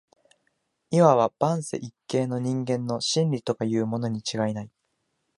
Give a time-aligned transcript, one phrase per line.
[0.91, 4.71] 謂わば万世一系の人間の「真理」とかいうものに違いない